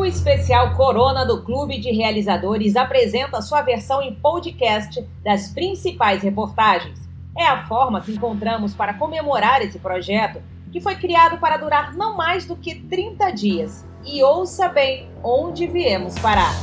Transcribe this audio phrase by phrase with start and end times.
[0.00, 6.98] O especial Corona do Clube de Realizadores apresenta sua versão em podcast das principais reportagens.
[7.36, 10.40] É a forma que encontramos para comemorar esse projeto,
[10.72, 13.86] que foi criado para durar não mais do que 30 dias.
[14.02, 16.54] E ouça bem onde viemos parar.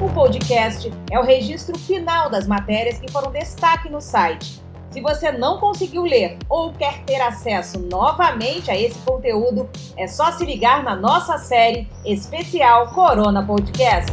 [0.00, 4.67] O podcast é o registro final das matérias que foram destaque no site
[4.98, 10.32] se você não conseguiu ler ou quer ter acesso novamente a esse conteúdo, é só
[10.32, 14.12] se ligar na nossa série especial Corona Podcast.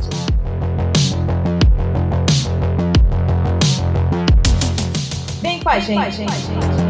[5.41, 5.95] Vem com a Vem gente.
[5.95, 6.84] Com a gente.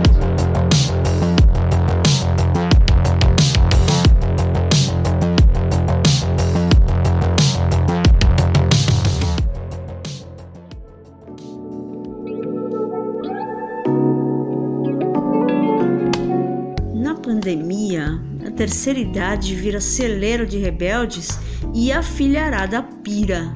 [18.55, 21.37] Terceira idade vira celeiro de rebeldes
[21.73, 23.53] e a filharada pira.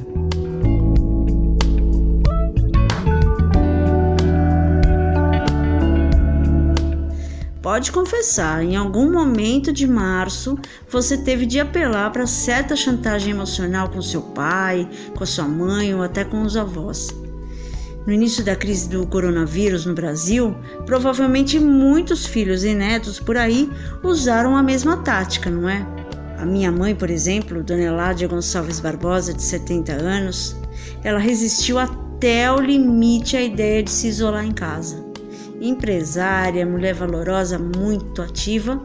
[7.62, 10.58] Pode confessar, em algum momento de março
[10.90, 15.94] você teve de apelar para certa chantagem emocional com seu pai, com a sua mãe
[15.94, 17.10] ou até com os avós.
[18.08, 20.56] No início da crise do coronavírus no Brasil,
[20.86, 23.70] provavelmente muitos filhos e netos por aí
[24.02, 25.86] usaram a mesma tática, não é?
[26.38, 30.56] A minha mãe, por exemplo, Dona Eládia Gonçalves Barbosa, de 70 anos,
[31.04, 35.06] ela resistiu até o limite à ideia de se isolar em casa.
[35.60, 38.82] Empresária, mulher valorosa, muito ativa,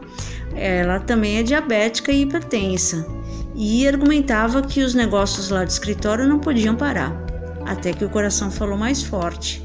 [0.53, 3.07] ela também é diabética e hipertensa
[3.55, 7.24] e argumentava que os negócios lá do escritório não podiam parar
[7.65, 9.61] até que o coração falou mais forte.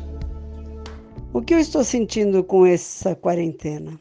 [1.33, 4.01] O que eu estou sentindo com essa quarentena?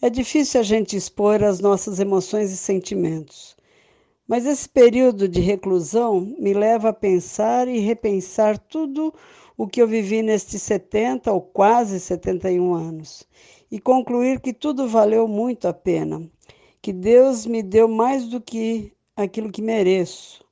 [0.00, 3.56] É difícil a gente expor as nossas emoções e sentimentos,
[4.26, 9.12] mas esse período de reclusão me leva a pensar e repensar tudo
[9.56, 13.26] o que eu vivi nestes 70 ou quase 71 anos
[13.70, 16.22] e concluir que tudo valeu muito a pena,
[16.80, 20.44] que Deus me deu mais do que aquilo que mereço.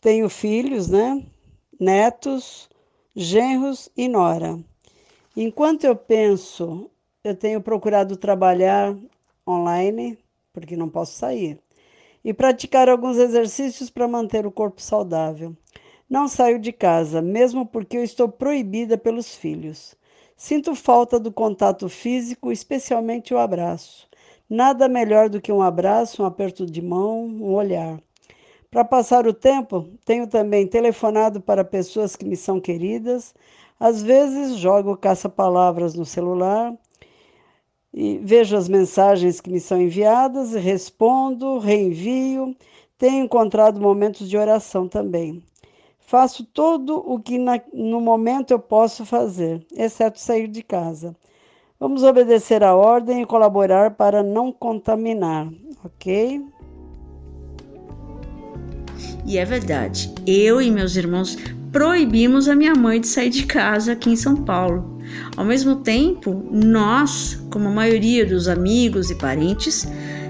[0.00, 1.24] Tenho filhos, né?
[1.78, 2.68] Netos,
[3.14, 4.58] genros e nora.
[5.36, 6.90] Enquanto eu penso,
[7.22, 8.96] eu tenho procurado trabalhar
[9.46, 10.18] online,
[10.52, 11.60] porque não posso sair,
[12.24, 15.54] e praticar alguns exercícios para manter o corpo saudável.
[16.08, 19.94] Não saio de casa, mesmo porque eu estou proibida pelos filhos.
[20.36, 24.08] Sinto falta do contato físico, especialmente o abraço.
[24.48, 28.00] Nada melhor do que um abraço, um aperto de mão, um olhar.
[28.70, 33.34] Para passar o tempo, tenho também telefonado para pessoas que me são queridas.
[33.78, 36.74] Às vezes jogo caça-palavras no celular
[37.92, 42.54] e vejo as mensagens que me são enviadas, respondo, reenvio.
[42.98, 45.42] Tenho encontrado momentos de oração também.
[45.98, 51.16] Faço tudo o que na, no momento eu posso fazer, exceto sair de casa.
[51.80, 55.48] Vamos obedecer a ordem e colaborar para não contaminar,
[55.84, 56.42] ok?
[59.24, 61.36] E é verdade, eu e meus irmãos
[61.72, 64.98] proibimos a minha mãe de sair de casa aqui em São Paulo.
[65.36, 69.86] Ao mesmo tempo, nós, como a maioria dos amigos e parentes,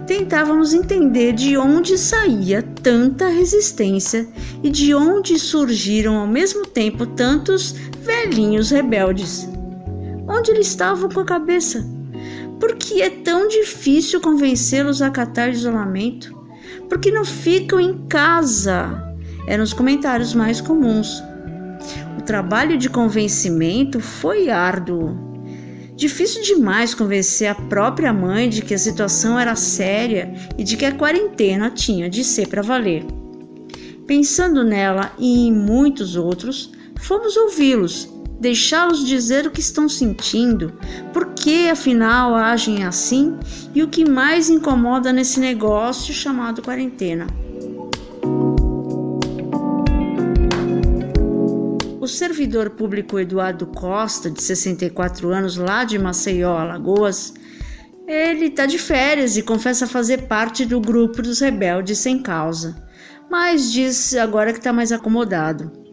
[0.07, 4.27] tentávamos entender de onde saía tanta resistência
[4.63, 9.49] e de onde surgiram ao mesmo tempo tantos velhinhos rebeldes.
[10.29, 11.85] Onde eles estavam com a cabeça?
[12.61, 16.36] Por que é tão difícil convencê-los a acatar isolamento?
[16.89, 19.15] Porque não ficam em casa?
[19.47, 21.23] Eram os comentários mais comuns.
[22.19, 25.17] O trabalho de convencimento foi árduo.
[25.95, 30.85] Difícil demais convencer a própria mãe de que a situação era séria e de que
[30.85, 33.05] a quarentena tinha de ser para valer.
[34.07, 40.73] Pensando nela e em muitos outros, fomos ouvi-los deixá-los dizer o que estão sentindo,
[41.13, 43.39] por que afinal agem assim
[43.75, 47.27] e o que mais incomoda nesse negócio chamado quarentena.
[52.01, 57.35] O servidor público Eduardo Costa, de 64 anos, lá de Maceió, Alagoas,
[58.07, 62.77] ele está de férias e confessa fazer parte do grupo dos rebeldes sem causa,
[63.29, 65.86] mas diz agora que está mais acomodado.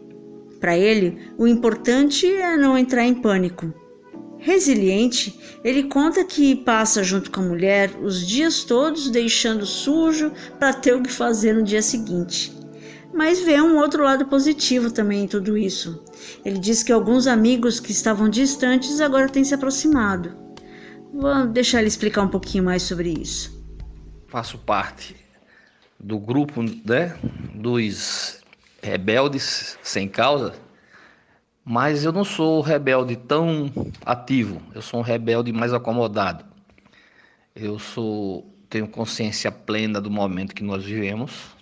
[0.64, 3.70] Para ele, o importante é não entrar em pânico.
[4.38, 10.72] Resiliente, ele conta que passa junto com a mulher os dias todos deixando sujo para
[10.72, 12.50] ter o que fazer no dia seguinte.
[13.12, 16.02] Mas vê um outro lado positivo também em tudo isso.
[16.42, 20.34] Ele diz que alguns amigos que estavam distantes agora têm se aproximado.
[21.12, 23.62] Vou deixar ele explicar um pouquinho mais sobre isso.
[24.28, 25.14] faço parte
[26.00, 27.14] do grupo né,
[27.54, 28.42] dos
[28.84, 30.54] rebeldes sem causa,
[31.64, 33.72] mas eu não sou rebelde tão
[34.04, 36.44] ativo, eu sou um rebelde mais acomodado.
[37.56, 41.54] Eu sou tenho consciência plena do momento que nós vivemos.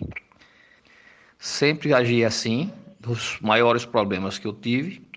[1.37, 5.07] Sempre agi assim, dos maiores problemas que eu tive,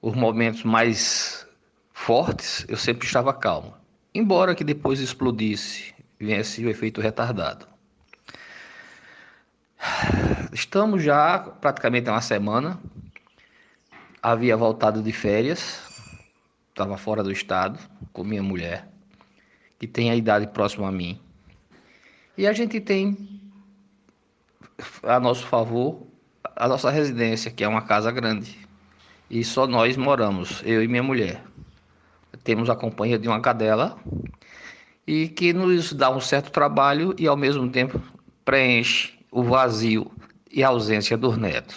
[0.00, 1.46] os momentos mais
[1.92, 3.74] fortes, eu sempre estava calmo.
[4.14, 7.73] Embora que depois explodisse, viesse o efeito retardado.
[10.54, 12.78] Estamos já praticamente há uma semana.
[14.22, 15.82] Havia voltado de férias,
[16.68, 17.76] estava fora do estado
[18.12, 18.86] com minha mulher,
[19.80, 21.20] que tem a idade próxima a mim.
[22.38, 23.42] E a gente tem
[25.02, 26.06] a nosso favor
[26.54, 28.56] a nossa residência, que é uma casa grande.
[29.28, 31.42] E só nós moramos, eu e minha mulher.
[32.44, 33.98] Temos a companhia de uma cadela
[35.04, 38.00] e que nos dá um certo trabalho e ao mesmo tempo
[38.44, 40.14] preenche o vazio
[40.54, 41.76] e ausência dos netos.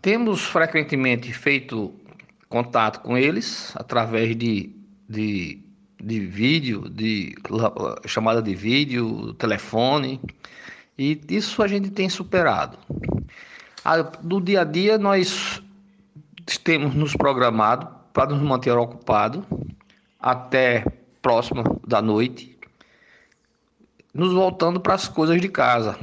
[0.00, 1.94] Temos frequentemente feito
[2.48, 4.74] contato com eles através de,
[5.08, 5.62] de,
[6.02, 7.34] de vídeo, de
[8.06, 10.20] chamada de vídeo, telefone,
[10.98, 12.78] e isso a gente tem superado.
[14.22, 15.62] No dia a dia, nós
[16.64, 19.46] temos nos programado para nos manter ocupado
[20.18, 20.84] até
[21.22, 22.58] próximo da noite,
[24.12, 25.98] nos voltando para as coisas de casa.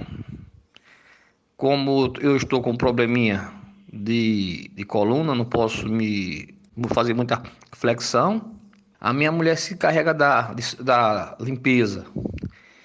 [1.58, 3.52] Como eu estou com um probleminha
[3.92, 6.56] de, de coluna, não posso me
[6.94, 7.42] fazer muita
[7.74, 8.54] flexão,
[9.02, 12.06] a minha mulher se carrega da, da limpeza.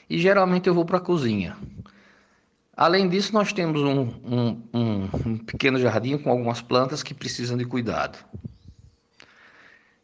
[0.09, 1.57] E geralmente eu vou para a cozinha.
[2.77, 7.67] Além disso, nós temos um, um, um, pequeno jardim com algumas plantas que precisam de
[7.67, 8.19] cuidado.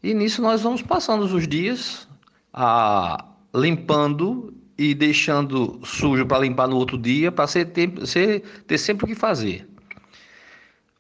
[0.03, 2.07] E nisso nós vamos passando os dias
[2.53, 3.25] a,
[3.55, 7.91] limpando e deixando sujo para limpar no outro dia, para ser, ter,
[8.67, 9.69] ter sempre o que fazer.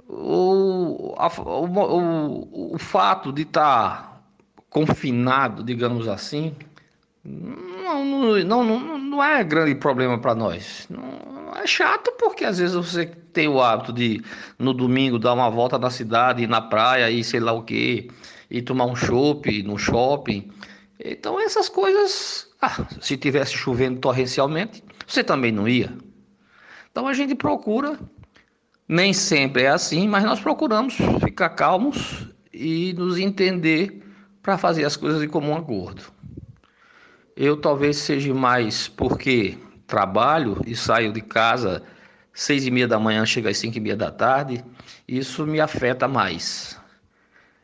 [0.09, 4.21] O, a, o, o, o, fato de estar tá
[4.69, 6.55] confinado, digamos assim,
[7.25, 8.05] não,
[8.45, 10.89] não, não, não é grande problema para nós.
[10.91, 14.23] Não, é chato porque às vezes você tem o hábito de
[14.59, 18.11] no domingo dar uma volta na cidade, ir na praia e sei lá o que,
[18.51, 20.51] e tomar um chopp no shopping.
[20.99, 25.97] Então essas coisas, ah, se tivesse chovendo torrencialmente, você também não ia.
[26.91, 27.99] Então a gente procura,
[28.89, 34.03] nem sempre é assim, mas nós procuramos ficar calmos e nos entender
[34.43, 36.03] para fazer as coisas de comum acordo.
[37.37, 39.56] Eu talvez seja mais porque
[39.87, 41.83] trabalho e saio de casa
[42.39, 44.65] seis e meia da manhã, chego às cinco e meia da tarde,
[45.09, 46.78] isso me afeta mais.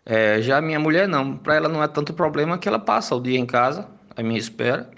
[0.07, 3.21] É, já minha mulher não, para ela não é tanto problema que ela passa o
[3.21, 4.91] dia em casa, à minha espera.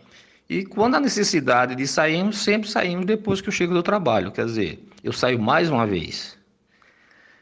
[0.49, 4.31] E quando há necessidade de sairmos, sempre saímos depois que eu chego do trabalho.
[4.33, 6.37] Quer dizer, eu saio mais uma vez.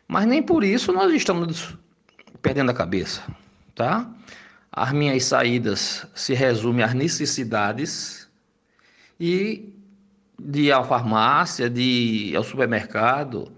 [0.08, 1.76] Mas nem por isso nós estamos
[2.42, 3.22] perdendo a cabeça,
[3.74, 4.10] tá?
[4.70, 8.28] As minhas saídas se resumem às necessidades
[9.18, 9.72] e
[10.38, 13.50] de ir à farmácia, de ir ao supermercado,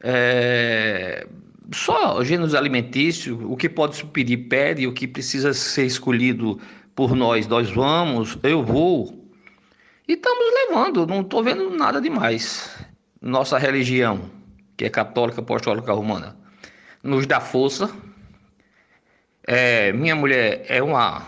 [0.00, 1.26] é,
[1.72, 6.60] só gêneros alimentícios, o que pode se pedir, pede, o que precisa ser escolhido
[6.94, 9.28] por nós, nós vamos, eu vou.
[10.06, 12.84] E estamos levando, não estou vendo nada demais.
[13.22, 14.30] Nossa religião,
[14.76, 16.36] que é católica apostólica romana,
[17.02, 17.90] nos dá força.
[19.46, 21.26] É, minha mulher é uma,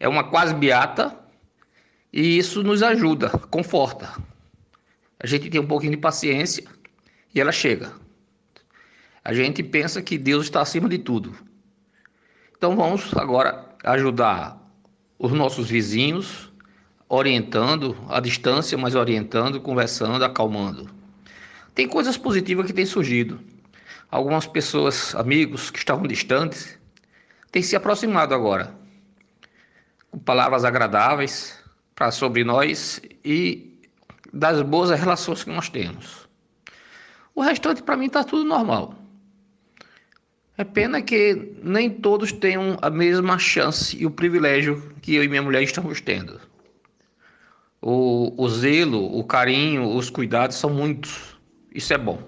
[0.00, 1.16] é uma quase beata
[2.12, 4.10] e isso nos ajuda, conforta.
[5.20, 6.64] A gente tem um pouquinho de paciência
[7.34, 8.05] e ela chega.
[9.26, 11.34] A gente pensa que Deus está acima de tudo.
[12.56, 14.56] Então vamos agora ajudar
[15.18, 16.52] os nossos vizinhos,
[17.08, 20.88] orientando à distância, mas orientando, conversando, acalmando.
[21.74, 23.40] Tem coisas positivas que têm surgido.
[24.12, 26.78] Algumas pessoas, amigos que estavam distantes,
[27.50, 28.72] têm se aproximado agora,
[30.08, 31.58] com palavras agradáveis
[31.96, 33.76] para sobre nós e
[34.32, 36.28] das boas relações que nós temos.
[37.34, 38.94] O restante, para mim, está tudo normal.
[40.58, 45.28] É pena que nem todos tenham a mesma chance e o privilégio que eu e
[45.28, 46.40] minha mulher estamos tendo.
[47.82, 51.36] O, o zelo, o carinho, os cuidados são muitos.
[51.74, 52.18] Isso é bom.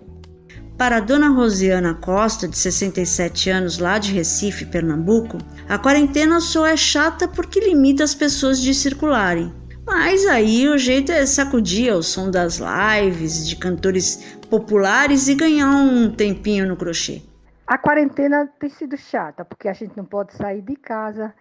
[0.76, 6.66] Para a dona Rosiana Costa, de 67 anos, lá de Recife, Pernambuco, a quarentena só
[6.66, 9.52] é chata porque limita as pessoas de circularem.
[9.86, 15.70] Mas aí o jeito é sacudir ao som das lives de cantores populares e ganhar
[15.70, 17.22] um tempinho no crochê.
[17.68, 21.34] A quarentena tem sido chata, porque a gente não pode sair de casa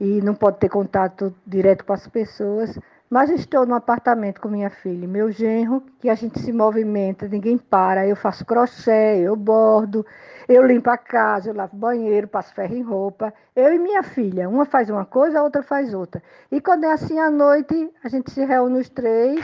[0.00, 2.78] e não pode ter contato direto com as pessoas,
[3.14, 7.28] Mas estou no apartamento com minha filha e meu genro, que a gente se movimenta,
[7.28, 8.04] ninguém para.
[8.04, 10.04] Eu faço crochê, eu bordo,
[10.48, 13.32] eu limpo a casa, eu lavo banheiro, passo ferro em roupa.
[13.54, 16.20] Eu e minha filha, uma faz uma coisa, a outra faz outra.
[16.50, 19.40] E quando é assim à noite, a gente se reúne os três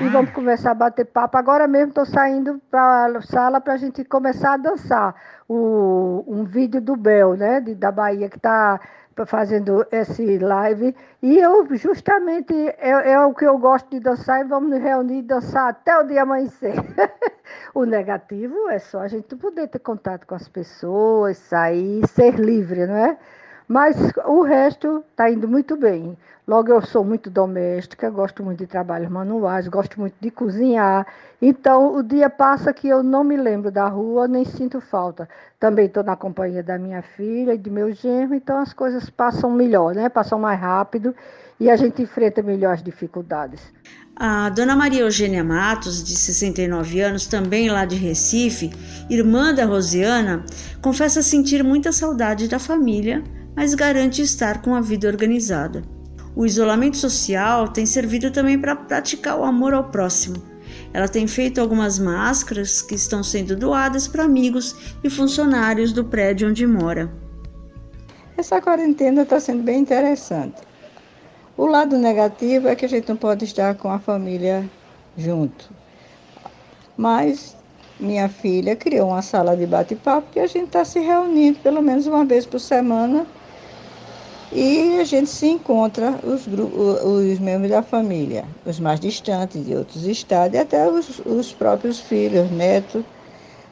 [0.00, 1.38] e vamos começar a bater papo.
[1.38, 5.14] Agora mesmo estou saindo para a sala para a gente começar a dançar
[5.48, 8.80] o, um vídeo do Bel, né, de, da Bahia, que está
[9.26, 10.94] fazendo esse live.
[11.22, 15.18] E eu, justamente, é, é, o que eu gosto de dançar e vamos nos reunir
[15.18, 16.74] e dançar até o dia amanhecer.
[17.74, 22.86] o negativo é só a gente poder ter contato com as pessoas, sair, ser livre,
[22.86, 23.18] não é?
[23.72, 26.14] Mas o resto está indo muito bem.
[26.46, 31.06] Logo, eu sou muito doméstica, gosto muito de trabalhos manuais, gosto muito de cozinhar.
[31.40, 35.26] Então, o dia passa que eu não me lembro da rua, nem sinto falta.
[35.58, 39.50] Também estou na companhia da minha filha e de meu genro, então as coisas passam
[39.50, 40.10] melhor, né?
[40.10, 41.14] Passam mais rápido
[41.58, 43.72] e a gente enfrenta melhor as dificuldades.
[44.14, 48.70] A dona Maria Eugênia Matos, de 69 anos, também lá de Recife,
[49.08, 50.44] irmã da Rosiana,
[50.82, 55.82] confessa sentir muita saudade da família mas garante estar com a vida organizada.
[56.34, 60.42] O isolamento social tem servido também para praticar o amor ao próximo.
[60.94, 66.48] Ela tem feito algumas máscaras que estão sendo doadas para amigos e funcionários do prédio
[66.48, 67.12] onde mora.
[68.36, 70.60] Essa quarentena está sendo bem interessante.
[71.56, 74.68] O lado negativo é que a gente não pode estar com a família
[75.16, 75.70] junto.
[76.96, 77.54] Mas
[78.00, 82.06] minha filha criou uma sala de bate-papo que a gente está se reunindo pelo menos
[82.06, 83.26] uma vez por semana
[84.54, 90.04] e a gente se encontra os, os membros da família, os mais distantes de outros
[90.04, 93.02] estados e até os, os próprios filhos, netos,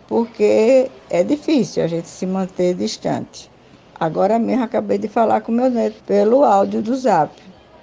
[0.08, 3.50] porque é difícil a gente se manter distante.
[3.98, 7.30] Agora mesmo acabei de falar com meu neto pelo áudio do zap,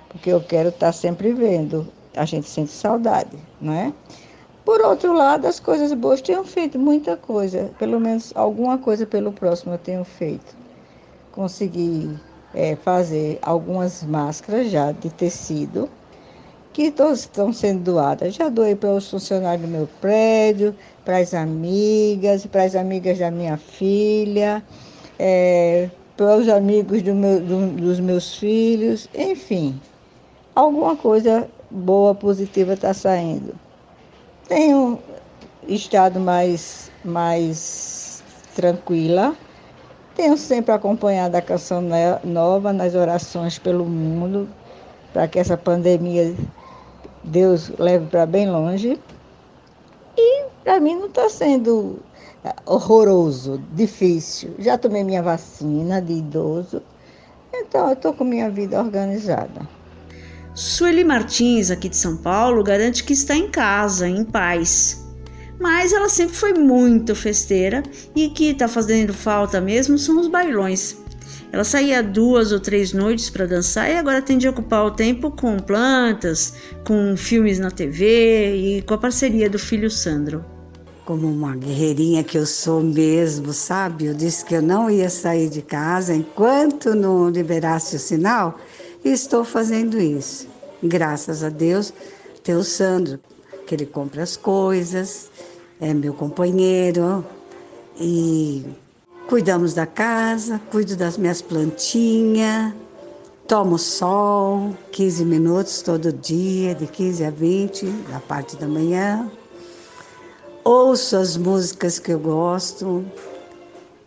[0.10, 1.88] porque eu quero estar sempre vendo.
[2.16, 3.94] A gente sente saudade, não é?
[4.66, 9.32] Por outro lado, as coisas boas tenho feito muita coisa, pelo menos alguma coisa pelo
[9.32, 10.58] próximo eu tenho feito.
[11.32, 12.20] Consegui
[12.58, 15.88] é, fazer algumas máscaras já de tecido
[16.74, 18.34] que todos estão sendo doadas.
[18.34, 23.30] Já doei para os funcionários do meu prédio, para as amigas, para as amigas da
[23.30, 24.64] minha filha,
[25.20, 29.80] é, para os amigos do meu, do, dos meus filhos, enfim,
[30.56, 33.54] alguma coisa boa, positiva está saindo.
[34.48, 34.98] Tenho
[35.68, 38.24] estado mais, mais
[38.56, 39.36] tranquila,
[40.18, 41.80] tenho sempre acompanhado a canção
[42.24, 44.50] nova nas orações pelo mundo,
[45.14, 46.36] para que essa pandemia
[47.24, 49.00] Deus leve para bem longe.
[50.18, 52.00] E para mim não está sendo
[52.44, 54.56] é, horroroso, difícil.
[54.58, 56.82] Já tomei minha vacina de idoso,
[57.54, 59.70] então eu estou com minha vida organizada.
[60.56, 65.07] Sueli Martins, aqui de São Paulo, garante que está em casa, em paz
[65.60, 67.84] mas ela sempre foi muito festeira
[68.16, 70.98] e que está fazendo falta mesmo são os bailões.
[71.52, 75.32] Ela saía duas ou três noites para dançar e agora tem de ocupar o tempo
[75.32, 76.54] com plantas,
[76.86, 80.44] com filmes na TV e com a parceria do filho Sandro.
[81.06, 84.08] Como uma guerreirinha que eu sou mesmo, sabe?
[84.08, 88.60] Eu disse que eu não ia sair de casa enquanto não liberasse o sinal
[89.06, 90.50] e estou fazendo isso.
[90.84, 91.94] Graças a Deus,
[92.44, 93.20] tem o Sandro,
[93.66, 95.32] que ele compra as coisas,
[95.80, 97.26] é meu companheiro
[98.00, 98.66] e
[99.28, 102.74] cuidamos da casa, cuido das minhas plantinhas,
[103.48, 109.30] tomo sol 15 minutos todo dia, de 15 a 20, da parte da manhã.
[110.64, 113.06] Ouço as músicas que eu gosto.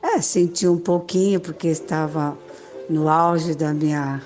[0.02, 2.36] É, senti um pouquinho porque estava
[2.88, 4.20] no auge da minha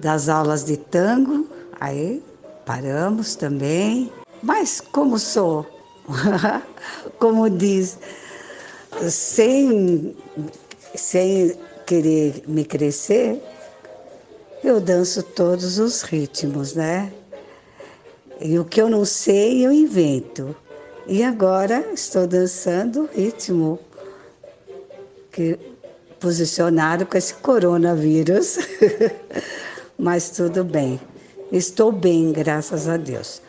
[0.00, 1.46] das aulas de tango.
[1.80, 2.22] Aí
[2.66, 4.12] paramos também.
[4.42, 5.66] Mas como sou
[7.18, 7.98] como diz,
[9.08, 10.16] sem,
[10.94, 13.40] sem querer me crescer,
[14.62, 17.12] eu danço todos os ritmos, né?
[18.40, 20.54] E o que eu não sei, eu invento.
[21.06, 23.78] E agora estou dançando ritmo
[25.32, 25.58] que
[26.18, 28.58] posicionado com esse coronavírus.
[29.98, 31.00] Mas tudo bem.
[31.52, 33.42] Estou bem, graças a Deus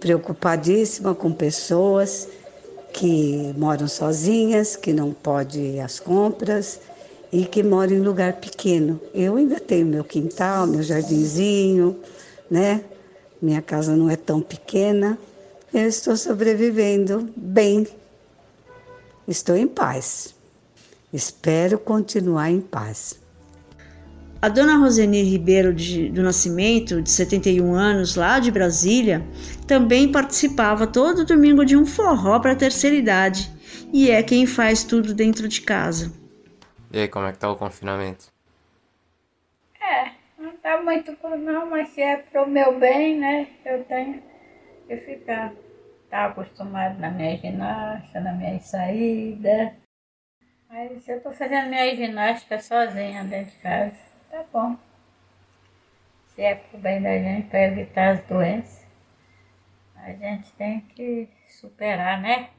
[0.00, 2.28] preocupadíssima com pessoas
[2.92, 6.80] que moram sozinhas, que não podem ir às compras
[7.32, 9.00] e que moram em lugar pequeno.
[9.12, 11.98] Eu ainda tenho meu quintal, meu jardinzinho,
[12.50, 12.82] né?
[13.40, 15.18] Minha casa não é tão pequena.
[15.72, 17.86] Eu estou sobrevivendo bem.
[19.26, 20.34] Estou em paz.
[21.12, 23.16] Espero continuar em paz.
[24.40, 29.20] A dona Roseni Ribeiro de, do Nascimento, de 71 anos, lá de Brasília,
[29.66, 33.50] também participava todo domingo de um forró para a terceira idade
[33.92, 36.12] e é quem faz tudo dentro de casa.
[36.92, 38.32] E aí, como é que tá o confinamento?
[39.80, 44.22] É, não tá muito bom não, mas se é pro meu bem, né, eu tenho
[44.86, 45.52] que ficar.
[46.08, 49.76] Tá acostumado na minha ginástica, na minha saída.
[50.66, 54.76] Mas eu tô fazendo minha ginástica sozinha dentro de casa, tá bom.
[56.34, 58.86] Se é pro bem da gente, para evitar as doenças,
[59.96, 62.50] a gente tem que superar, né?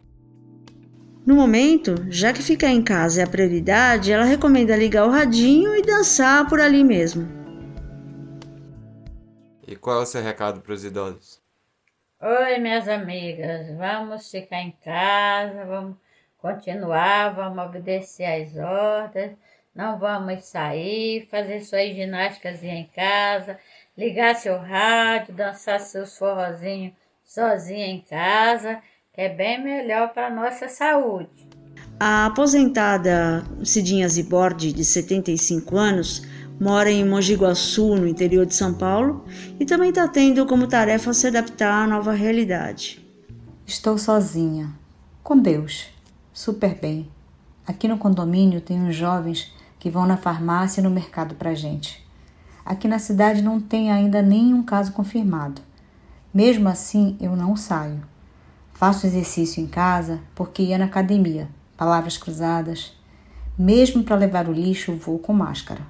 [1.25, 5.75] No momento, já que ficar em casa é a prioridade, ela recomenda ligar o radinho
[5.75, 7.27] e dançar por ali mesmo.
[9.67, 11.39] E qual é o seu recado para os idosos?
[12.21, 15.95] Oi, minhas amigas, vamos ficar em casa, vamos
[16.37, 19.37] continuar, vamos obedecer às ordens,
[19.75, 23.57] não vamos sair, fazer suas ginásticas em casa,
[23.97, 28.81] ligar seu rádio, dançar seus forrozinhos sozinha em casa
[29.13, 31.29] é bem melhor para a nossa saúde.
[31.99, 36.25] A aposentada Cidinha Zibordi, de 75 anos,
[36.59, 39.25] mora em Mogi Guaçu, no interior de São Paulo,
[39.59, 43.05] e também está tendo como tarefa se adaptar à nova realidade.
[43.67, 44.73] Estou sozinha,
[45.21, 45.87] com Deus,
[46.33, 47.11] super bem.
[47.67, 52.05] Aqui no condomínio tem uns jovens que vão na farmácia e no mercado para gente.
[52.65, 55.61] Aqui na cidade não tem ainda nenhum caso confirmado.
[56.31, 58.03] Mesmo assim, eu não saio.
[58.73, 62.93] Faço exercício em casa porque ia na academia, palavras cruzadas.
[63.57, 65.81] Mesmo para levar o lixo, vou com máscara.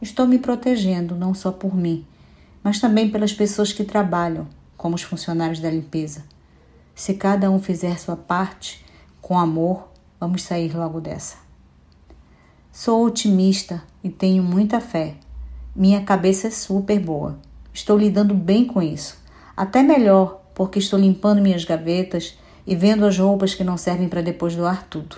[0.00, 2.06] Estou me protegendo não só por mim,
[2.62, 6.24] mas também pelas pessoas que trabalham, como os funcionários da limpeza.
[6.94, 8.84] Se cada um fizer sua parte,
[9.20, 11.45] com amor, vamos sair logo dessa.
[12.78, 15.14] Sou otimista e tenho muita fé.
[15.74, 17.38] Minha cabeça é super boa.
[17.72, 19.16] Estou lidando bem com isso.
[19.56, 24.20] Até melhor porque estou limpando minhas gavetas e vendo as roupas que não servem para
[24.20, 25.16] depois doar tudo.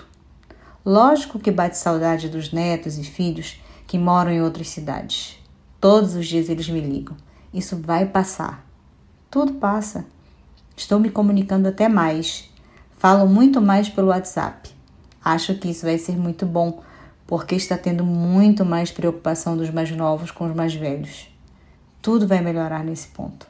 [0.85, 5.37] Lógico que bate saudade dos netos e filhos que moram em outras cidades.
[5.81, 7.17] Todos os dias eles me ligam.
[7.53, 8.65] Isso vai passar.
[9.29, 10.05] Tudo passa.
[10.77, 12.49] Estou me comunicando até mais.
[12.97, 14.69] Falo muito mais pelo WhatsApp.
[15.21, 16.81] Acho que isso vai ser muito bom,
[17.29, 21.27] porque está tendo muito mais preocupação dos mais novos com os mais velhos.
[22.01, 23.45] Tudo vai melhorar nesse ponto.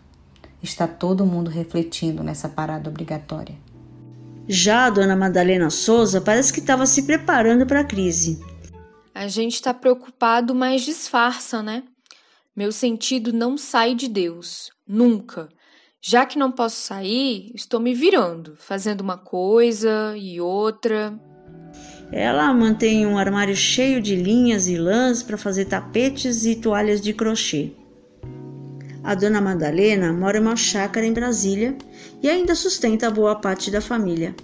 [0.62, 3.56] Está todo mundo refletindo nessa parada obrigatória.
[4.50, 8.44] Já a dona Madalena Souza parece que estava se preparando para a crise.
[9.15, 11.84] A gente está preocupado, mas disfarça, né?
[12.54, 15.48] Meu sentido não sai de Deus, nunca.
[16.02, 21.18] Já que não posso sair, estou me virando, fazendo uma coisa e outra.
[22.12, 27.13] Ela mantém um armário cheio de linhas e lãs para fazer tapetes e toalhas de
[27.13, 27.72] crochê.
[29.04, 31.78] A dona Madalena mora em uma chácara em Brasília
[32.22, 34.36] e ainda sustenta boa parte da família.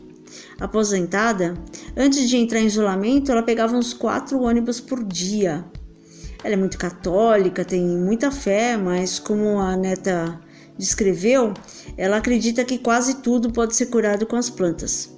[0.59, 1.55] Aposentada,
[1.97, 5.65] antes de entrar em isolamento, ela pegava uns quatro ônibus por dia.
[6.43, 10.39] Ela é muito católica, tem muita fé, mas como a neta
[10.77, 11.53] descreveu,
[11.97, 15.14] ela acredita que quase tudo pode ser curado com as plantas.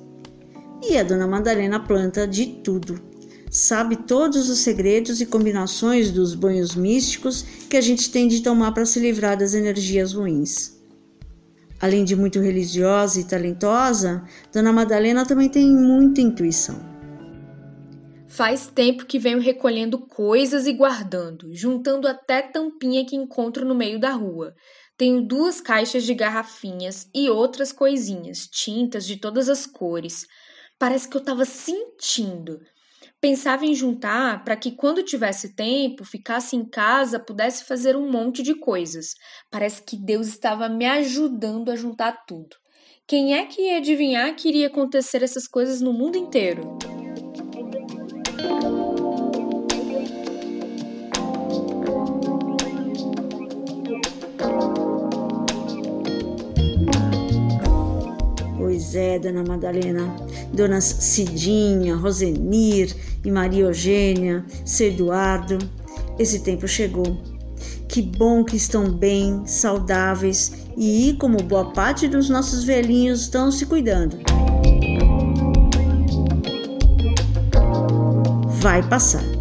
[0.83, 3.17] E a dona Madalena planta de tudo
[3.49, 8.71] sabe todos os segredos e combinações dos banhos místicos que a gente tem de tomar
[8.73, 10.77] para se livrar das energias ruins.
[11.79, 16.97] Além de muito religiosa e talentosa, Dona Madalena também tem muita intuição.
[18.27, 23.99] Faz tempo que venho recolhendo coisas e guardando, juntando até tampinha que encontro no meio
[23.99, 24.53] da rua.
[24.97, 30.25] Tenho duas caixas de garrafinhas e outras coisinhas, tintas de todas as cores.
[30.79, 32.59] Parece que eu estava sentindo
[33.19, 38.43] Pensava em juntar para que, quando tivesse tempo, ficasse em casa, pudesse fazer um monte
[38.43, 39.15] de coisas.
[39.49, 42.55] Parece que Deus estava me ajudando a juntar tudo.
[43.07, 46.77] Quem é que ia adivinhar que iria acontecer essas coisas no mundo inteiro?
[58.87, 60.15] Pois é, dona Madalena,
[60.53, 62.95] donas Cidinha, Rosenir
[63.25, 65.57] e Maria Eugênia, seu Eduardo,
[66.17, 67.17] esse tempo chegou.
[67.89, 73.65] Que bom que estão bem, saudáveis e, como boa parte dos nossos velhinhos, estão se
[73.65, 74.19] cuidando.
[78.61, 79.36] Vai passar.